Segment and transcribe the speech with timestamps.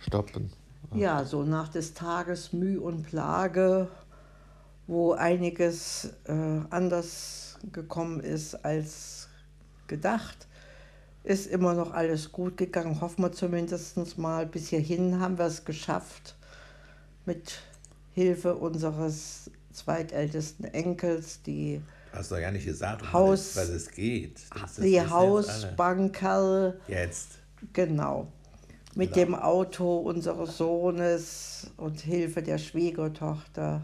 [0.00, 0.50] stoppen.
[0.94, 3.88] Ja, so nach des Tages Mühe und Plage,
[4.86, 9.28] wo einiges äh, anders gekommen ist als
[9.86, 10.48] gedacht,
[11.22, 13.00] ist immer noch alles gut gegangen.
[13.00, 14.46] Hoffen wir zumindest mal.
[14.46, 16.36] Bis hierhin haben wir es geschafft,
[17.26, 17.60] mit
[18.12, 21.80] Hilfe unseres zweitältesten Enkels, die
[22.12, 24.40] Hast du ja nicht gesagt, Haus, was es geht.
[24.52, 25.00] Das, das die.
[25.00, 27.38] Hausbankerl, Jetzt.
[27.72, 28.26] genau,
[28.94, 29.26] mit Genau.
[29.26, 33.82] dem Auto unseres Sohnes und Hilfe der Schwiegertochter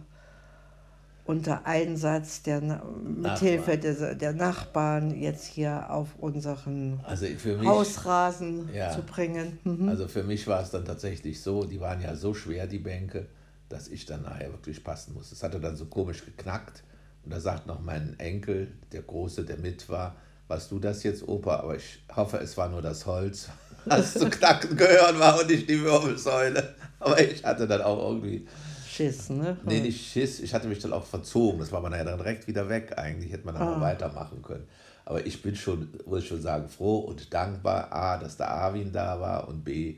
[1.25, 3.39] unter Einsatz der, Na- mit Nachbarn.
[3.41, 8.91] Hilfe der, der Nachbarn jetzt hier auf unseren Also mich, Hausrasen Ja.
[8.93, 9.59] zu bringen.
[9.65, 9.89] Mhm.
[9.89, 13.27] also für mich war es dann tatsächlich so, die waren ja so schwer, die Bänke,
[13.69, 15.35] dass ich dann nachher wirklich passen musste.
[15.35, 16.85] Es hatte dann so komisch geknackt
[17.25, 20.15] und da sagt noch mein Enkel, der Große, der mit war,
[20.47, 21.57] warst du das jetzt, Opa?
[21.57, 23.49] Aber ich hoffe, es war nur das Holz,
[23.87, 26.75] was zu knacken gehört war und nicht die Wirbelsäule.
[27.01, 28.47] Aber ich hatte dann auch irgendwie
[28.89, 29.57] Schiss, ne?
[29.65, 30.41] Nee, nicht Schiss.
[30.41, 31.59] Ich hatte mich dann auch verzogen.
[31.61, 32.95] Das war man ja dann direkt wieder weg.
[32.97, 33.81] Eigentlich hätte man dann Ah.
[33.81, 34.67] weitermachen können.
[35.05, 38.91] Aber ich bin schon, muss ich schon sagen, froh und dankbar, A, dass der Arwin
[38.93, 39.97] da war und B,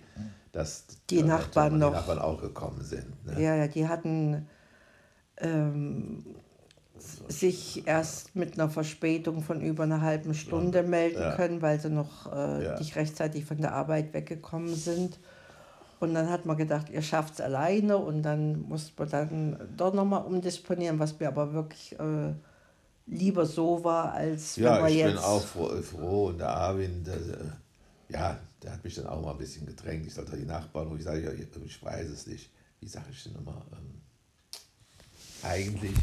[0.52, 3.24] dass Die Nachbarn die noch- Nachbarn auch gekommen sind.
[3.24, 3.40] Ne?
[3.42, 4.46] Ja, ja, die hatten
[5.38, 6.24] ähm,
[7.28, 11.36] sich erst mit einer Verspätung von über einer halben Stunde melden Ja.
[11.36, 12.78] können, weil sie noch äh, Ja.
[12.78, 15.18] nicht rechtzeitig von der Arbeit weggekommen sind.
[16.00, 19.92] Und dann hat man gedacht, ihr schafft es alleine und dann musste man dann doch
[19.92, 22.34] nochmal umdisponieren, was mir aber wirklich äh,
[23.06, 25.14] lieber so war, als wenn Ja, man ich jetzt...
[25.14, 27.16] bin auch froh, froh und der Arwin, der,
[28.08, 30.06] ja, der hat mich dann auch mal ein bisschen gedrängt.
[30.06, 32.50] Ich sagte, die Nachbarn, und ich sage, ja, ich weiß es nicht.
[32.80, 33.66] Wie sage ich denn immer?
[33.72, 34.00] Ähm,
[35.42, 35.94] eigentlich,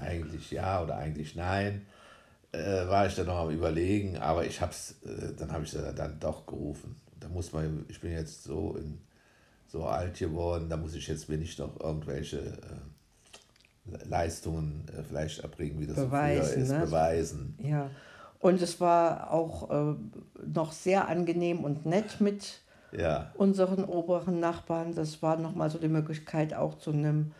[0.00, 1.86] eigentlich ja oder eigentlich nein.
[2.52, 5.92] Äh, war ich dann noch am überlegen, aber ich hab's, äh, dann habe ich sie
[5.94, 6.96] dann doch gerufen.
[7.20, 8.98] Da muss man, ich bin jetzt so in,
[9.66, 15.40] so alt geworden, da muss ich jetzt mir nicht noch irgendwelche äh, Leistungen äh, vielleicht
[15.40, 16.80] erbringen, wie das Beweisen, früher ist, ne?
[16.80, 17.58] beweisen.
[17.62, 17.90] Ja,
[18.38, 19.94] und es war auch äh,
[20.46, 22.60] noch sehr angenehm und nett mit
[22.92, 24.94] Ja, unseren oberen Nachbarn.
[24.94, 27.32] Das war nochmal so die Möglichkeit, auch zu einem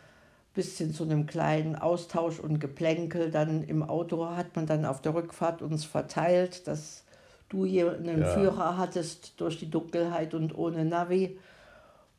[0.57, 3.31] bisschen zu einem kleinen Austausch und Geplänkel.
[3.31, 7.05] Dann im Auto hat man dann auf der Rückfahrt uns verteilt, dass
[7.47, 8.27] du hier einen Ja.
[8.33, 11.39] Führer hattest durch die Dunkelheit und ohne Navi.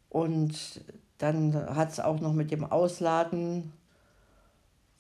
[0.08, 0.80] Und
[1.18, 3.72] dann hat es auch noch mit dem Ausladen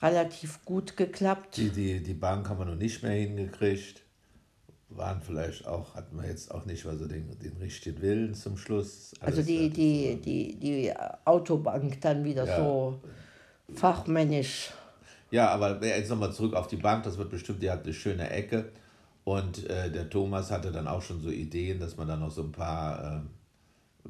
[0.02, 1.56] relativ gut geklappt.
[1.56, 4.02] die, die, die Bank haben wir noch nicht mehr hingekriegt.
[4.90, 8.56] Waren vielleicht auch, hatten wir jetzt auch nicht mal so den, den richtigen Willen zum
[8.56, 9.12] Schluss.
[9.20, 10.92] Also Alles die, hat- die, die, die
[11.26, 12.56] Autobank dann wieder Ja.
[12.56, 13.00] so
[13.74, 14.72] fachmännisch.
[15.30, 18.30] Ja, aber jetzt nochmal zurück auf die Bank, das wird bestimmt, die hat eine schöne
[18.30, 18.70] Ecke.
[19.24, 22.42] Und äh, der Thomas hatte dann auch schon so Ideen, dass man da noch so
[22.42, 23.28] ein paar ähm,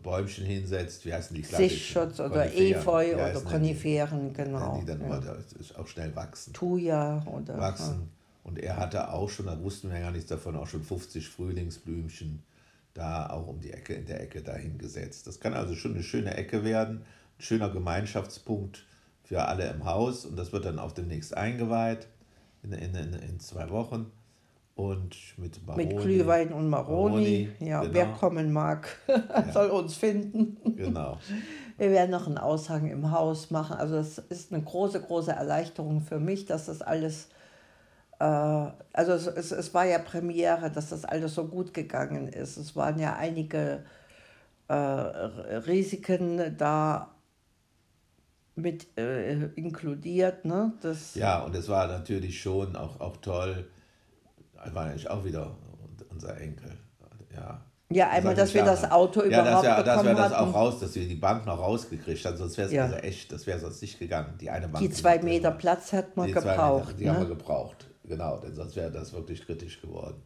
[0.00, 1.04] Bäumchen hinsetzt.
[1.04, 1.70] Wie heißen die klassischen?
[1.70, 2.80] Sichtschutz oder Koniferen.
[2.80, 4.78] Efeu oder heißen Koniferen, genau.
[4.80, 5.36] die dann ja.
[5.76, 6.52] auch schnell wachsen.
[6.52, 8.10] Thuja oder wachsen.
[8.44, 11.28] Und er hatte auch schon, da wussten wir ja gar nichts davon, auch schon 50
[11.28, 12.42] Frühlingsblümchen
[12.94, 15.26] da auch um die Ecke, in der Ecke dahin gesetzt.
[15.26, 18.86] Das kann also schon eine schöne Ecke werden, ein schöner Gemeinschaftspunkt
[19.28, 22.09] für alle im Haus und das wird dann auch demnächst eingeweiht
[22.62, 24.11] in, in, in, in zwei Wochen.
[24.75, 25.87] Und mit Maroni.
[25.87, 27.49] mit Glühwein und Maroni.
[27.50, 27.94] Maroni, ja, genau.
[27.94, 28.89] wer kommen mag,
[29.53, 30.56] soll uns finden.
[30.77, 31.19] Genau.
[31.77, 33.77] Wir werden noch einen Aushang im Haus machen.
[33.77, 37.28] Also das ist eine große, große Erleichterung für mich, dass das alles,
[38.21, 42.56] äh, also es, es, es war ja Premiere, dass das alles so gut gegangen ist.
[42.56, 43.84] Es waren ja einige
[44.69, 47.10] äh, Risiken da
[48.58, 50.44] mit äh, inkludiert.
[50.44, 50.72] Ne?
[50.82, 53.66] Das, Ja, und es war natürlich schon auch, auch toll,
[54.72, 55.56] war eigentlich auch wieder
[56.10, 56.76] unser Enkel.
[57.34, 57.60] Ja.
[57.91, 58.91] Ja, einmal, Sag dass wir das.
[58.91, 60.50] Auto ja, dass, überhaupt ja, dass wir bekommen das hatten.
[60.50, 62.84] auch raus, dass wir die Bank noch rausgekriegt haben, sonst wäre es Ja.
[62.84, 64.34] also echt, das wäre sonst nicht gegangen.
[64.38, 64.84] Die eine Bank.
[64.84, 65.56] die zwei Meter war.
[65.58, 66.88] Platz hat man Die gebraucht.
[66.88, 67.34] Meter, die haben wir ne?
[67.34, 70.22] gebraucht, genau, denn sonst wäre das wirklich kritisch geworden.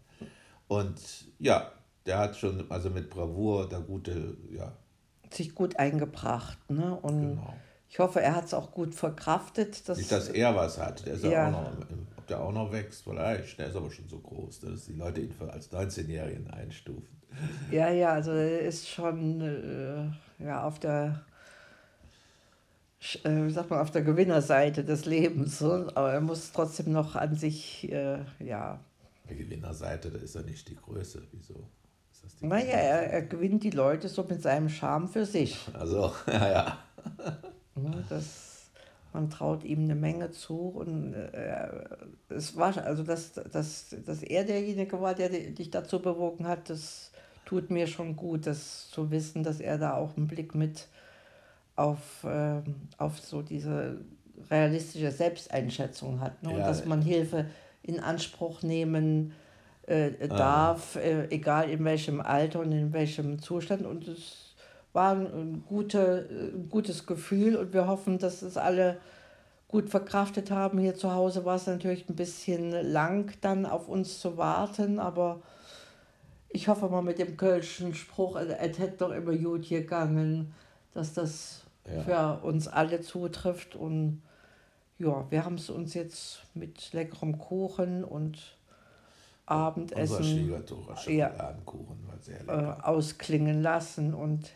[0.67, 1.01] Und
[1.39, 1.71] ja,
[2.07, 4.73] der hat schon, also mit Bravour, da gute, ja,
[5.31, 6.59] Sich gut eingebracht.
[6.69, 6.97] Ne?
[7.01, 7.55] Und Genau.
[7.93, 9.87] Ich hoffe, er hat es auch gut verkraftet.
[9.87, 11.05] Dass, nicht, dass er was hat.
[11.05, 11.49] Der ist ja.
[11.49, 11.73] Auch noch,
[12.17, 15.21] ob der auch noch wächst, vielleicht, der ist aber schon so groß, dass die Leute
[15.21, 17.21] ihn als 19-Jährigen einstufen.
[17.71, 21.23] Ja, ja, also er ist schon äh, ja, auf der,
[23.25, 25.59] äh, wie sagt man, auf der Gewinnerseite des Lebens.
[25.59, 25.91] So.
[25.95, 28.81] Aber er muss trotzdem noch an sich, äh, ja.
[29.29, 31.25] Der Gewinnerseite, da ist er nicht die Größe.
[31.31, 31.69] Wieso?
[32.11, 35.59] Ist das die Naja, er, er gewinnt die Leute so mit seinem Charme für sich.
[35.75, 36.79] Also, ja, ja.
[37.83, 38.71] Ne, das,
[39.13, 41.69] man traut ihm eine Menge zu und äh,
[42.29, 46.71] es war also dass, dass, dass er derjenige war, der di- dich dazu bewogen hat,
[46.71, 47.11] das
[47.45, 50.89] tut mir schon gut, das zu wissen, dass er da auch einen Blick mit
[51.77, 52.61] auf, äh,
[52.99, 53.99] auf so diese
[54.51, 56.43] realistische Selbsteinschätzung hat.
[56.43, 56.51] Ne?
[56.51, 56.67] Und Ja.
[56.67, 57.47] dass man Hilfe
[57.83, 59.33] in Anspruch nehmen
[59.87, 63.85] äh, darf, äh, egal in welchem Alter und in welchem Zustand.
[63.85, 64.52] Und es
[64.93, 68.99] war ein, gute, ein gutes Gefühl und wir hoffen, dass es alle
[69.69, 70.79] gut verkraftet haben.
[70.79, 75.41] Hier zu Hause war es natürlich ein bisschen lang, dann auf uns zu warten, aber
[76.51, 80.53] ich hoffe mal mit dem kölschen Spruch, äh, es hätte doch immer gut gegangen,
[80.93, 82.03] dass das Ja.
[82.39, 83.75] für uns alle zutrifft.
[83.75, 84.23] Und
[84.99, 88.37] ja, wir haben es uns jetzt mit leckerem Kuchen und
[89.47, 91.29] Unser Abendessen Schwiegertochter Ja.
[91.31, 92.87] Schokoladenkuchen war sehr äh, lecker.
[92.89, 94.51] ausklingen lassen und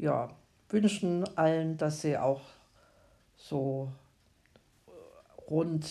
[0.00, 0.30] ja,
[0.68, 2.40] wünschen allen, dass sie auch
[3.36, 3.90] so
[5.48, 5.90] rund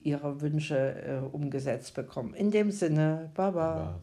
[0.00, 2.34] ihre Wünsche äh, umgesetzt bekommen.
[2.34, 3.72] In dem Sinne, Baba.
[3.72, 4.00] Aber